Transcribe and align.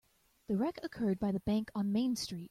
The 0.47 0.57
wreck 0.57 0.79
occurred 0.81 1.19
by 1.19 1.31
the 1.31 1.41
bank 1.41 1.69
on 1.75 1.91
Main 1.91 2.15
Street. 2.15 2.39